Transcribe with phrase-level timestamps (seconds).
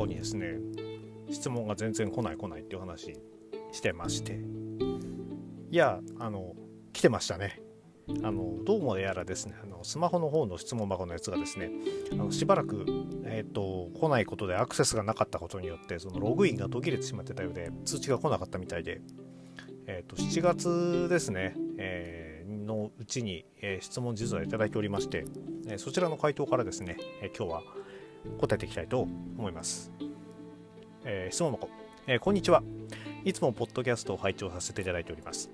[0.00, 0.58] 箱にですね
[1.30, 3.14] 質問が全然来ない来ないっていう話
[3.72, 4.40] してまして。
[5.70, 6.54] いやあの
[6.92, 7.60] 来てましたね。
[8.24, 11.70] あのどうもやらですねあのスマホの方の質問箱のやつがですね
[12.10, 12.84] あのしばらく、
[13.24, 19.00] えーと、来ないことでアクセスがなかったことによってそのログインが途切れてしまってたようで通知が来なかったみたいで、
[19.86, 25.24] えーと、7月ですね、えー、のうちに、えー、質問実はいただいておりまして、
[25.68, 27.62] えそちらの回答からですね、え今日は
[28.38, 29.00] 答えていきたいと
[29.38, 29.92] 思います、
[31.04, 31.68] え質問箱、
[32.06, 32.62] えこんにちは
[33.24, 35.50] いつもポッドキャストを拝聴させていただいております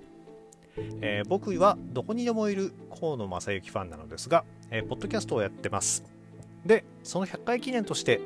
[1.01, 6.05] えー、僕はどこにでもいる河野正幸ファンなのですが、えー、ポッドキャストをやってます。
[6.65, 8.21] で、その100回記念として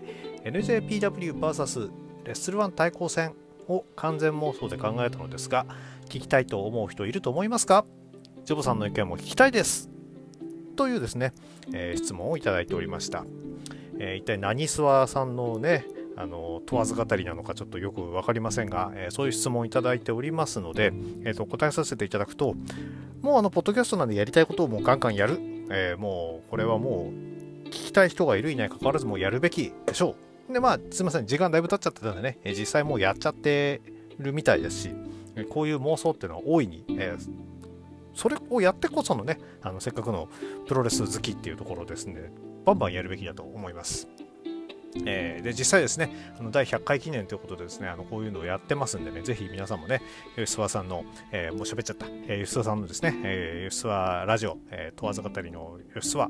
[0.45, 1.91] NJPWVS
[2.25, 3.35] レッスル1対抗戦
[3.69, 5.67] を完全妄想で考えたのですが、
[6.07, 7.85] 聞きたいと思う人いると思いますか？
[8.45, 9.91] ジョブさんの意見も聞きたいです。
[10.77, 11.33] というですね、
[11.73, 13.25] えー、質問をいただいておりました。
[14.01, 15.85] えー、一体何スワさんのね、
[16.17, 20.93] あの問わず語りなのかちょっとよく分かりませんが、えー、そういう質問をいただいておりますので、
[21.25, 22.55] えーと、答えさせていただくと
[23.23, 25.39] もうあのポッドキャストなんでやりたいことをもうガンガンやる、
[25.71, 27.11] えー、もうこれはも
[27.65, 30.17] う聞きたい人がいるいないかかわらずもうやるべきでしょ
[30.49, 30.53] う。
[30.53, 31.27] でまあすいません。
[31.27, 33.81] 時間だいぶ経っちゃってたんでね、え、実際もうやっちゃって
[34.19, 34.91] るみたいですし
[35.49, 37.31] こういう妄想っていうのは大いに、えー、
[38.15, 40.29] それをやってこそのねあのせっかくの
[40.67, 42.33] プロレス好きっていうところですね
[42.65, 44.09] バンバンやるべきだと思います。
[45.05, 50.03] えー、で実際ですねあの第100回記念ということでですねあのこういうのをやってますんでねぜひ皆さんもね
[50.35, 56.29] 吉沢さんの、えー、もう喋っちゃった、えー、吉沢さんのですね、えー、吉沢ラジオ、えー、問わず語りの吉沢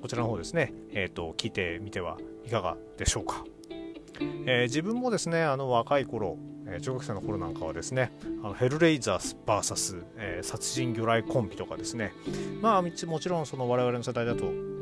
[0.00, 3.44] こちらの方ですね、えーと、聞いてみてはいかがでしょうか、
[4.18, 12.12] えー、自分もですねあの若い頃え中学生の頃なんかはですねあのヘルレイザース VS、えー、殺人魚雷コンビとかですね。
[12.60, 14.72] まあもちろんその我々の世代だと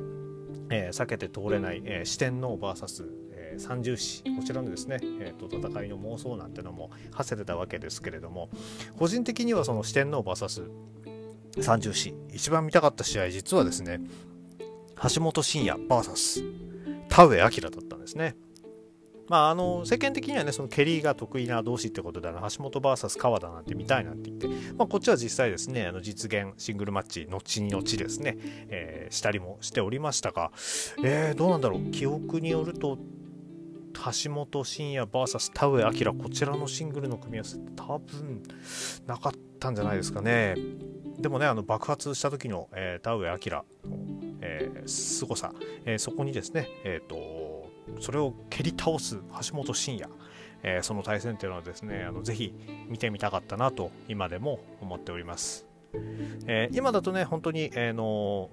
[0.73, 3.05] えー、避けて通れない、えー、四天王 VS、
[3.59, 8.49] 三重士こちらのですね、えーと、戦いの妄想なんてのも馳せてたわけですけれども
[8.97, 10.71] 個人的にはその四天王 VS
[11.61, 14.01] 三重士一番見たかった試合実はですね
[15.15, 16.45] 橋本真也 VS
[17.09, 18.37] 田上彰だったんですね。
[19.31, 30.51] まあ、あの世間的にはねその蹴りが得意な同士ってことであの橋本 VS 川田なんて見たいなんて言って、まあ、こっちは実際ですねあの実現シングルマッチ後に後ですね、えー、したりもしておりましたが、
[31.05, 31.93] えー、どうなんだろう。
[31.93, 32.99] 記憶によると
[34.25, 38.43] 橋本真也 VS 田上彰こちらのシングルの組み合わせ多分
[39.07, 40.57] なかったんじゃないですかね。
[41.21, 43.97] でもねあの爆発した時の、えー、田上彰の、
[44.41, 45.53] えー、凄さ、
[45.85, 47.50] えー、そこにですねえっ、と
[47.99, 49.19] それを蹴り倒す
[49.49, 50.11] 橋本真也、
[50.63, 52.55] えー、その対戦というのはですねあのぜひ
[52.89, 55.67] 見てみたかったなと今でも思っております、
[56.47, 58.51] えー、今だとね本当に、えー、の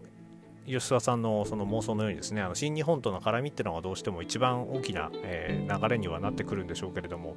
[0.65, 7.35] 吉田さんのその妄想のようにですねあの新日本との絡みっていうのがどうしても一番大きな、えー、流れにはなってくるんでしょうけれども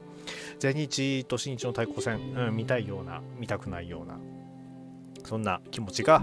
[0.58, 4.18] 全日と新日の対抗戦、うん、見たいような見たくないような
[5.24, 6.22] そんな気持ちが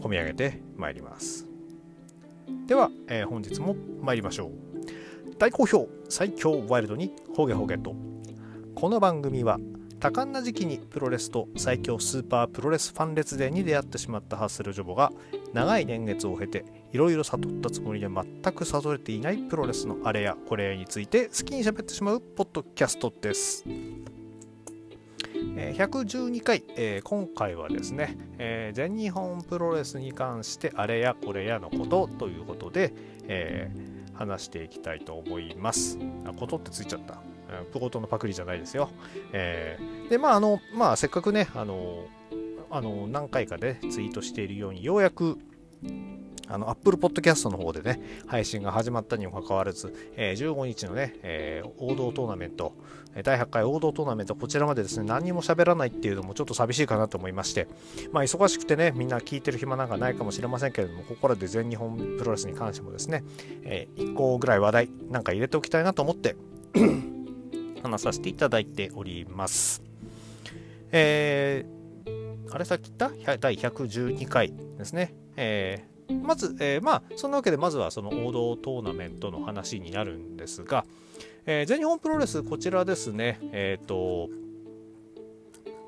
[0.00, 1.46] 込み上げてまいります。
[2.66, 4.67] では、えー、本日も参りましょう。
[5.38, 7.94] 大好評最強ワイルドにホゲホゲと
[8.74, 9.60] この番組は
[10.00, 15.12] 多感な時期にプロレスと最強スーパープロレスファン列伝に出会ってしまったハッスルジョボが
[15.52, 23.64] 長い年月を経ていろいろ悟ったつもりで全く悟れていないプロレスのあれやこれやについて好きに喋ってしまうポッドキャストです。
[25.34, 32.92] 112回、えー、今回はですね、えー、全日本プロレスに関してあれやこれやのことということで、
[33.28, 35.98] えー話していきたいと思います。
[36.24, 37.22] あ、ことってついちゃった。
[37.72, 38.90] プコトのパクリじゃないですよ。
[39.32, 42.06] えー、で、まあ、あの、まあ、せっかくね、あの、
[42.70, 45.38] あの何回かでツイートしているように、ようやく、
[46.48, 52.72] あの、Apple Podcast の方でね、配信が始まったにもかかわらず、えー、15日のね、えー、王道トーナメント、
[53.24, 57.66] 第8回王道トーナメント、こちらまでですね、何にも喋らないっていうのもちょっと寂しいかなと思いまして、
[58.12, 63.24] まあ、忙しくてね、みんな聞いてる暇なんかないかもしれませんけれども、ここらで全日本プロレスに関してもですね、
[63.62, 66.36] えー、1個ぐらい話題なんか入れておきたいなと思って
[67.82, 69.82] 話させていただいております。
[70.92, 73.36] えー、あれさっき言った？
[73.38, 75.14] 第112回ですね。
[75.36, 80.84] えーまず、えー、まあ、そんなわけで、まずはその王道トーナメントの話になるんですが、
[81.46, 84.28] えー、全日本プロレス、こちらですね、えっ、ー、と、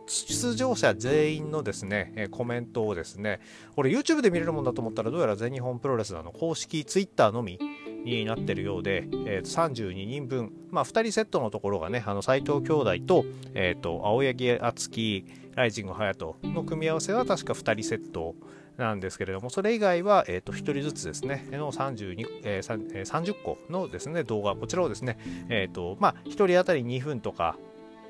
[0.06, 3.40] 出場者全員のですね、えコメントをですね、
[3.76, 7.58] これ YouTube で見れるもんだと思ったら、どうやら全日本プロレスの公式 Twitter のみ、
[8.04, 13.24] になってるようで、えー、32人分、まあ、2人セットのところがねあの斉藤兄弟と,、
[13.54, 18.34] えーと、青柳敦樹ライジング隼人の組み合わせは確か2人セット
[18.80, 21.46] なんですけれどもそれ以外は、えーと、1人ずつですね。
[21.52, 24.56] の32、えー、30個のですね動画。
[24.56, 25.18] こちらをですね、
[25.48, 27.56] えーとまあ、1人当たり2分とか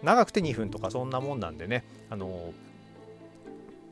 [0.03, 2.53] 長くて2分とかそんなもんなんでねあの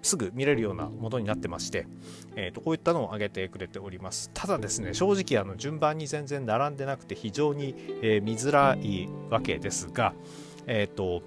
[0.03, 1.87] すぐ見れるようなものになってまして、
[2.37, 4.31] えー、とこういったのを挙げてくれております。
[4.33, 10.15] ただですね正直あの順番に全然並んでなくて非常に、え、見づらいわけですが
[10.67, 11.23] えっ、ー、と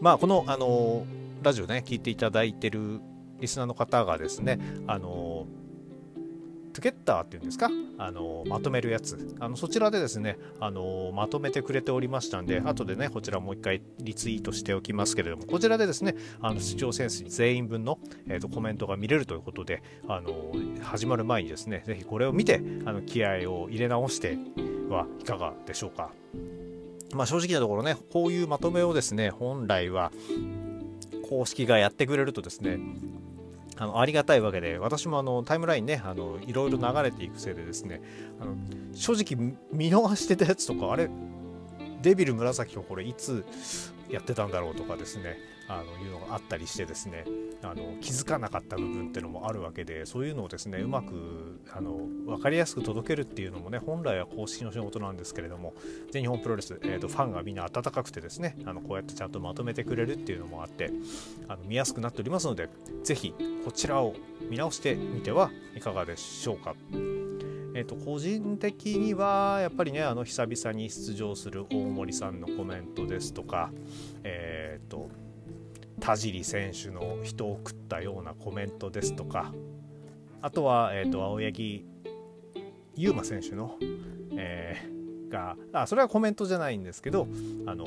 [0.00, 1.06] まあこのあの
[1.42, 3.00] ラジオね聞いていただいてる
[3.40, 5.46] リスナーの方がですねあの
[6.72, 7.68] トゥゲッターっていうんですか？
[7.98, 9.36] あのまとめるやつ。
[9.40, 17.98] あのそちらでですねあのまとめてくれておりましたんで後でねこちらもう一回リツイートしておきますけれどもこちらでですねあの出場選手全員分の、
[18.28, 24.38] えーと、コメントが見れるということであの始まる前にですねぜひこれを見てあの気合を入れ直して
[24.88, 26.12] はいかがでしょうか。
[27.12, 30.12] まあ正直なところねこういうまとめをですね本来は
[31.28, 32.78] 公式がやってくれるとですね
[33.80, 38.02] あのありがたいわけで私もあのタイムラインねあのいろいろ流れていくせいでですね
[38.38, 38.54] あの
[38.94, 41.08] 正直見逃してたやつとかあれ
[42.02, 43.42] デビル紫をこれいつ
[44.10, 45.38] やってたんだろうとかですね
[45.70, 47.24] あのいうのがあったりしてですね
[47.62, 51.92] あの気づかなかった部分っていうのもあるわけでそういうのをですねうまくあの
[52.26, 55.74] 分かりやすく届けるっていうのもね本来は公式の仕事なんですけれども
[56.10, 60.90] 全日本プロレス、えーと、ファンがみんな温かくてですねあのこうやってちゃんとまとめてくれるっていうのもあって
[61.46, 62.68] あの見やすくなっておりますので
[63.04, 63.34] 是非
[63.64, 64.14] こちらを
[64.48, 66.74] 見直してみてはいかがでしょうか。
[67.72, 73.70] えーと、個人的にはやっぱりねあの久々に出場する大森さんのコメントですとか、
[74.24, 75.08] えーと
[76.00, 79.52] 田尻選手の人を食ったようなコメントですとか
[80.42, 81.84] あとは、えーと、青柳
[82.96, 83.76] 優馬選手の、
[84.36, 87.28] えー、があそれはコメントじゃないんですけど
[87.66, 87.86] あの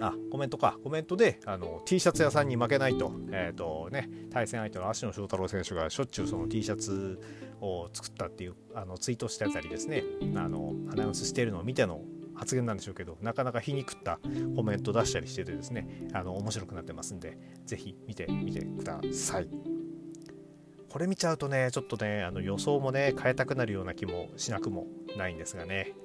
[0.00, 0.78] あコメントか。
[0.82, 7.20] コメントであの T シャツ屋さんに負けないと,、えーとね、対戦相手の芦野翔太郎選手がしょっちゅうその T シャツ
[7.60, 10.02] を作ったっていうあのツイートしてたりですね
[10.34, 12.00] あのアナウンスしているのを見ての
[12.42, 14.18] 発言なんでしょうけどなかなか皮肉った
[14.56, 19.48] コメント出したりしててですねあの面白くなってますんで是非見てみてください
[20.88, 25.92] これ見ちゃうとねちょっとねあの予想もね変えたくなるような気もしなくもないんですがね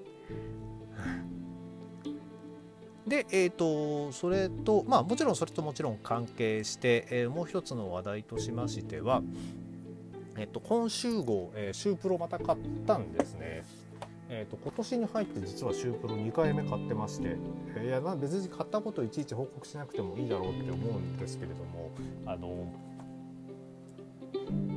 [3.07, 9.23] で、えーと、それと、まあ、もちろんそれともちろん関係して、えー、もう一つの話題としましては、
[10.37, 13.63] えっと、今週号、えー、シュープロまた買ったんですね。
[14.29, 17.37] えーと、今年に入って実はシュープロ2回目買ってまして、
[17.75, 21.91] えー、いや別に買ったこといちいち報告しなくてもいいだろうって思うんですけれども
[22.25, 22.71] あの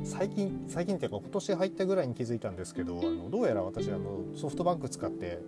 [0.03, 5.39] 最近最近っていうか今年入ったぐらいに気づいたんですけどあのどうやら私あのソフトバンク使って、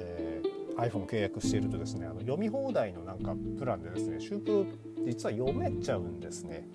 [0.00, 4.66] えー、iPhone 契約しているとですねあの読み放題のなんかプランでですねシュープロ
[5.06, 6.66] 実は読めちゃうんですね。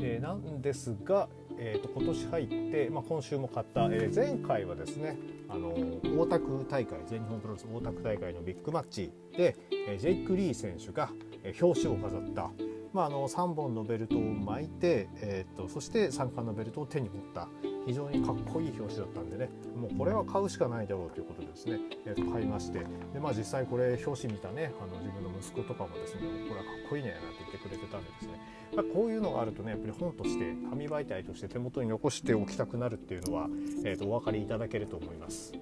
[0.00, 1.28] えー、なんですが、
[1.58, 5.16] えーと、今年入って、まあ、今週も買った、えー、前回はですね
[5.48, 5.74] あの
[6.18, 9.56] 大田区大会全日本プロレス大田区大会のビッグマッチで、
[9.88, 11.10] えー、ジェイク・リー選手が、
[11.42, 12.50] えー、表紙を飾った、
[12.92, 17.48] まあ、あの3本のベルトを巻いて、えーと、そして三冠のベルトを手に持った
[17.86, 22.80] 非常にかっこいい表紙だったんでねもうこれは買うしかないだろうということでですね、えー、と買いまして
[23.12, 28.40] で、まあ、実際これ表紙見たねあの自分の息子とかもですねこれはかっこいいねなんて言ってくれてたんでですね
[28.76, 33.48] まあ、こういうのがあるとねやっぱり本として紙媒体として手元に残しておきたくなるっていうのは、
[33.84, 35.52] えー、とお分かりいただけると思います。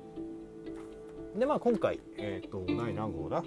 [1.38, 3.42] でまあ今回、えー、と第何号だ？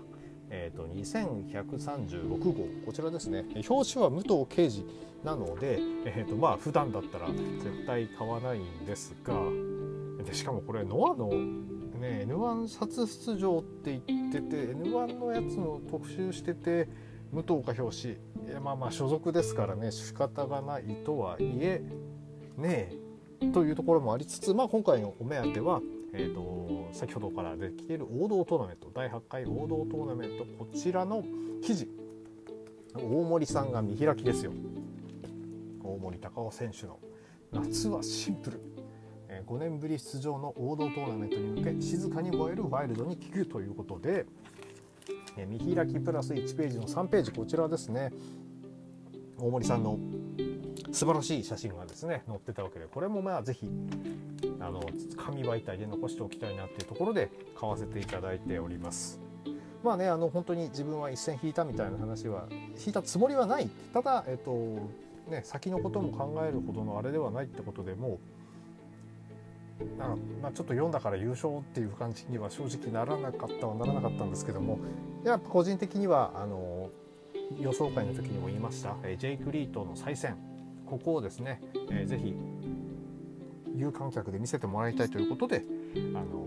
[0.51, 2.54] えーと、2136号。
[2.86, 3.46] こちらですね。
[3.68, 4.86] 表紙は武藤敬司
[5.24, 9.34] なので、えーとまあ普段だったら絶対買わないんですが
[10.24, 16.88] でしかもこれノアの、ね、N1 初出場って言ってて N1 のやつの特集してて
[17.32, 18.18] 武藤か表紙
[18.64, 21.82] まあまあ所属ですからね仕方がないとはいえ
[22.58, 22.94] ね
[23.42, 25.82] えというところもありつつ、まあ、今回のお目当ては、
[26.14, 31.24] えーと、先ほどから出てきている王道トーナメント第8回王道トーナメントこちらの
[31.62, 31.90] 記事。
[32.96, 34.54] 大森さんが見開きですよ。
[35.84, 37.00] 大森隆夫選手の
[37.52, 38.62] 夏はシンプル。
[39.48, 44.25] 5年ぶり出場の王道トーナメントに向け静かに燃えるワイルドに聞くということで
[45.46, 48.12] 見開きプラス1ページの3ページこちらですね
[49.38, 50.00] 大森さんの
[50.92, 53.70] 素晴らしい写真がですね載ってたわけでこれもまあ是非
[54.62, 54.82] あの
[55.18, 59.20] 紙媒体で残しておきたいなっていうところで買わせていただいております。
[59.84, 64.51] まあねあの本当に自分は一線引いたみたいな話は引いたつもりはないただ、えっと
[65.30, 68.20] ね、先のことも考えるほどのあれではないってことでもう
[70.00, 74.79] あまあ、ちょっと読んだから優勝っていう感じには正直ならなかったはならなかったんですけども
[75.25, 76.89] やっぱ個人的にはあの
[77.60, 80.36] 予想会の時にも言いました、えジェイク・リートの再戦。
[80.86, 82.36] ここをですね、えー、ぜひ
[83.75, 85.63] 有観客で見せてもらいたいということで
[86.13, 86.46] あの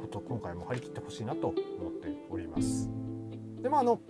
[0.00, 2.88] こと今回も張り切ってほしいなと思っております。
[3.62, 4.00] でまああの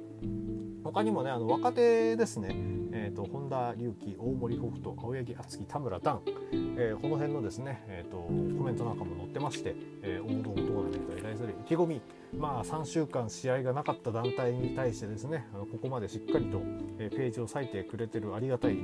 [0.84, 2.56] 他にもねあの若手ですね、
[2.96, 6.20] えーと、本田隆起大森北斗青柳敦樹田村段、
[6.52, 12.00] えー、この辺のですね、えーと、コメントなんかも載ってまして、えー、王道トーナメントに対する意気込み。
[12.38, 16.60] まあ3週間試合がなかった団体に対してですねここまでしっかりと、
[16.98, 18.76] え、ページを割いてくれてるありがたい、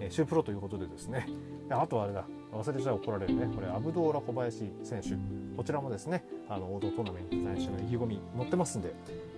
[0.00, 1.26] えー、シュープロということでですね。
[1.70, 3.50] あとあれだ忘れちゃ怒られるね。
[3.54, 5.45] これアブドーラ小林選手。
[5.56, 8.94] こちらもですねあの王道トーナメントに対しての意気込み載ってますんで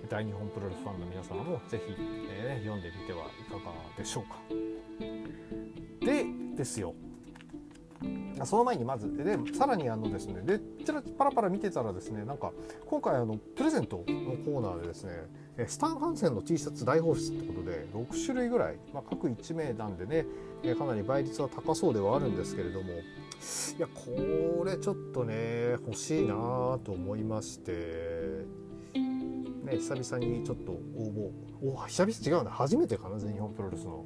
[0.09, 1.95] 大日本プロレスファンの皆様もぜひ、
[2.29, 4.39] えー、読んでみてはいかがでしょうか。
[6.05, 6.93] でですよ
[8.45, 12.51] その前にまずでさらにあのですねでちらパラパラ見てたらですねなんか
[12.85, 15.13] 今回あのプレゼントのコーナーでですね
[15.67, 20.25] スタン・ハンセンの T シャツ大放出ってことで6種類ぐらい、まあ、各1名なんでね
[20.75, 22.89] かなり倍率は高そうではあるんですけれども。
[22.89, 26.33] いやこれちょっとね欲しいな
[26.83, 28.45] と思いまして。
[28.93, 31.75] ね久々にちょっと応募。
[31.75, 32.51] お久々違うな。
[32.51, 34.05] 初めてかな全日本プロレスの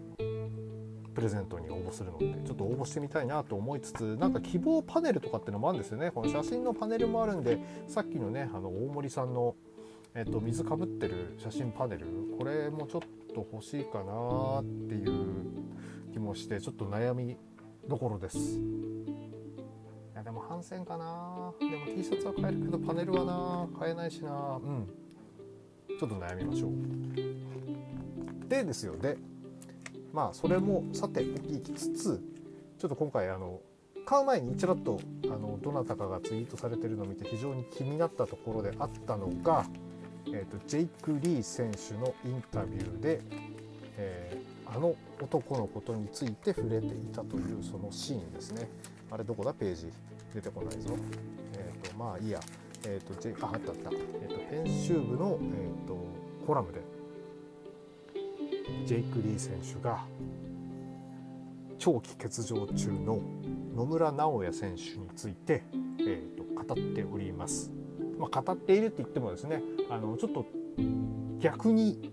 [1.15, 2.25] プレゼントに応募するのって。
[2.45, 6.11] ちょっと応募してみたいなと思いつつなんか希望パネルとかってのもあるんですよね。
[6.11, 9.55] この写真のパネルもあるんでさっきのねあの大森さんの、
[10.15, 12.05] えっと、水かぶってる写真パネル。
[12.37, 13.01] これもちょっ
[13.33, 15.42] と欲しいかなっていう
[16.23, 17.37] もしてちょっと悩み
[17.87, 18.37] どころです。
[18.37, 18.61] い
[20.15, 21.53] やでも反戦かな。
[21.59, 24.59] でも T シャツは買えるけどパネルはな買えないしな。
[24.63, 24.87] うん。
[25.99, 26.71] ちょっと悩みましょう。
[28.47, 28.95] でですよ。
[28.97, 29.17] で
[30.13, 31.23] まあそれもさてお
[31.59, 32.23] きつつ
[32.77, 33.59] ちょっと今回あの
[34.05, 39.65] 買う前にちらっとあのどなたかがツイートされてるのを見て非常に気になったところであったのが、
[40.27, 43.21] えーと、ジェイク・リー選手のインタビューで、
[43.97, 44.42] えー、
[44.75, 48.67] あの男のことについて触れていたというそのシーンですね。
[49.11, 49.53] あれどこだ？
[49.53, 49.91] ページ。
[50.33, 50.95] 出てこないぞ。
[51.53, 52.39] えっ、ー、とまあいいや。
[52.85, 55.95] えっ、ー、とジェああったあった、えーと、編集部の、えーと
[56.47, 56.81] コラムで。
[58.85, 60.05] ジェイク・リー選手が
[61.77, 63.19] 長期欠場中の
[63.75, 65.63] 野村直哉選手について、
[65.99, 67.71] えーと、語っております。
[68.17, 70.45] まあ、語っているって言ってもですねあのちょっと
[71.39, 72.11] 逆に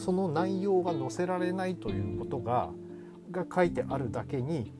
[0.00, 2.70] その内容が載せられないということが
[3.30, 4.72] が書いてあるだけに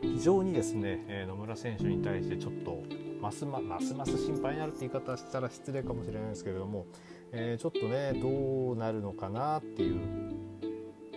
[0.00, 2.82] 非常にですね、え、野村選手に対してちょっと
[3.20, 6.86] ますますます心配になるって言い方したら失礼かもしれないですけれども
[7.32, 10.00] えー、ちょっとねどうなるのかなっていう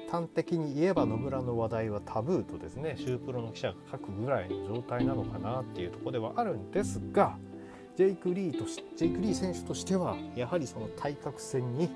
[0.09, 7.37] 端的に言えば野村の話題はタブーとですねシュープロの記者が書くぐらいの状態なのかなっていうところではあるんですが
[7.97, 11.89] ジェイク・リーとジェイク・リー選手としてはやはりその対角線に、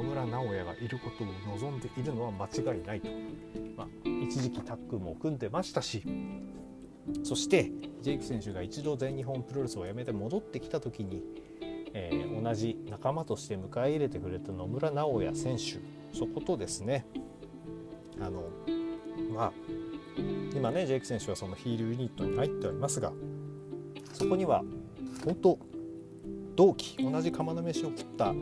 [0.00, 1.26] 野村直哉がいることを
[1.56, 3.08] 望んでいるのは間違いないと、
[3.76, 3.86] まあ、
[4.24, 6.02] 一時期タッグも組んでましたし
[7.22, 11.22] そしてジェイク選手が一度全日本プロレスを辞めて戻ってきた時に
[11.92, 15.80] えー、同じ仲間として迎え入れてくれた野村直哉選手。
[16.16, 17.04] そことですね。
[18.20, 18.44] あの
[19.34, 19.52] まあ
[20.54, 23.12] 今ねジェイク選手はそのヒールユニットに入ってはいますが
[24.12, 24.62] そこには
[25.24, 25.58] 本当
[26.56, 28.34] 同期同じ釜の飯を食った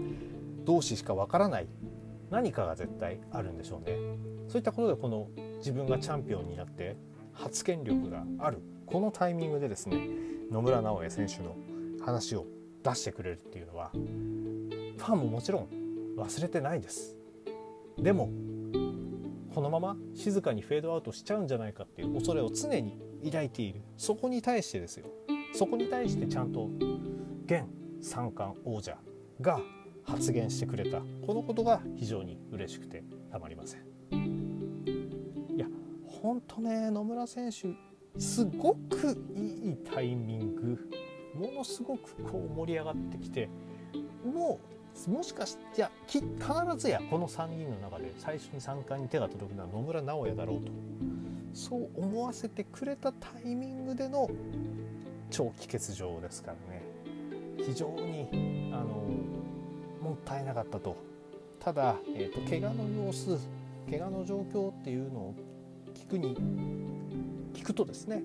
[0.68, 1.66] 同士しかわからない。
[2.28, 3.96] 何かが絶対あるんでしょうね。
[4.48, 6.94] そういったことでこの自分がチャンピオンになって
[7.32, 8.60] 発言力がある。
[8.84, 9.98] このタイミングでですね
[10.50, 11.56] 野村直哉選手の
[12.04, 12.44] 話を
[12.82, 15.68] 出してくれるっていうのはファンももちろん
[16.18, 17.16] 忘れてないです。
[17.96, 18.28] でも
[19.54, 23.80] このまま静かにフェードアウトしちゃうんじゃないかっていう恐れを常に抱いている。
[23.96, 25.06] そこに対してですよ。
[25.54, 26.68] そこに対してちゃんと
[27.46, 27.64] 現
[28.02, 28.98] 三冠王者
[29.40, 29.62] が
[30.08, 31.02] 発言してくれた。
[31.26, 33.80] このことが非常に嬉しくてたまりません。
[35.54, 35.66] いや
[36.06, 37.68] 本当ね野村選手
[38.18, 40.90] すごくいいタイミング
[41.34, 43.48] ものすごくこう盛り上がってきて
[44.24, 44.58] も
[45.06, 46.18] うもしかしていや必
[46.76, 50.72] ずやこの3人の中で最初に3冠に手が届くのは野村直哉だろうと
[51.52, 54.28] そう思わせてくれたタイミングでの
[55.30, 56.82] 長期欠場ですからね。
[57.58, 59.04] 非常にあの
[60.00, 60.96] もったいなかったと。
[61.60, 63.38] ただ、えーと、怪我の様子
[63.90, 65.34] 怪我の状況っていうのを
[65.94, 66.36] 聞くに
[67.54, 68.22] 聞くとですね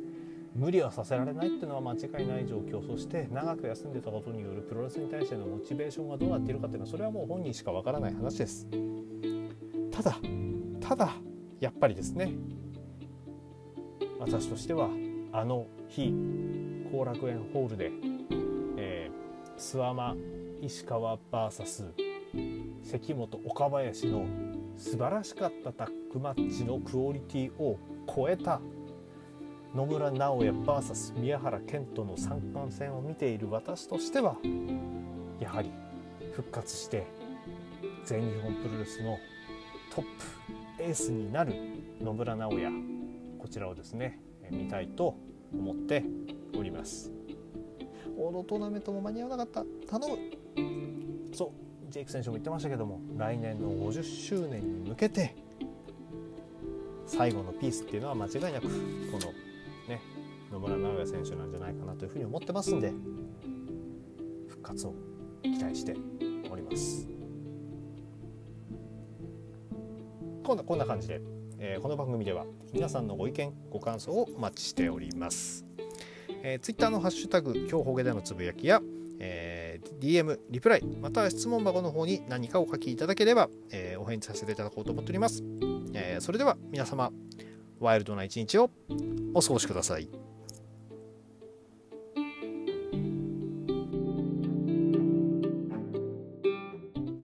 [0.56, 2.86] 無理はさせられないっていうのは間違いない状況。
[2.86, 8.68] そして長く休んでたことによるプロレスに対してのモチベーションがどうなっているかっていうのはそれはもう本人しかわからない話です。
[9.92, 10.18] ただ
[10.80, 11.16] ただ
[11.60, 12.34] やっぱりですね
[14.20, 14.90] 私としては
[15.32, 16.14] あの日
[16.92, 17.92] 後楽園ホールで、
[18.78, 19.10] え、
[19.58, 20.16] 諏訪間
[20.66, 21.92] 石川 VS
[22.84, 24.26] 関本岡林の
[24.78, 27.78] 素晴らしかったタッグマッチのクオリティを
[28.08, 28.62] 超えた
[29.76, 34.38] 野村直哉 VS 宮原健人の三冠戦を見ている私としては
[35.42, 35.70] やはり
[36.32, 37.06] 復活して
[38.06, 39.18] 全日本プロレスの
[39.94, 40.06] トッ
[40.78, 41.56] プエースになる
[42.02, 42.72] 野村直哉
[43.38, 44.18] こちらをですね
[44.50, 45.18] 見たいと
[45.54, 46.06] 思って
[46.58, 47.12] おります。
[48.18, 50.00] 王道トーナメントも間に合わなかった。
[50.00, 50.43] 頼む。
[51.94, 55.36] ジェイク選手も言ってましたけども来年の50周年に向けて
[57.06, 58.70] 最後のピースっていうのは間違いなくこ
[59.20, 59.32] の
[59.88, 60.02] ね
[60.52, 62.92] 野村直哉選手なんじゃないかなというふうに思ってますんで
[64.48, 64.96] 復活を
[65.44, 65.96] 期待して
[66.50, 67.08] おります。
[70.44, 71.22] こんなこんな感じで、
[71.60, 75.64] えー、この番組では皆さんのご意見ご感想をお待ちしております。
[76.42, 78.82] えー、Twitter のハッシュタグ、今日ほげでのつぶやきや、
[79.26, 85.44] えー、DM、リプライ、または質問箱の方に何かお書きいただければ、えー、お返事させていただこうと思っております。
[85.94, 87.12] えー、それでは皆様、
[87.80, 88.70] ワイルドな一日を
[89.34, 90.23] お過ごしください。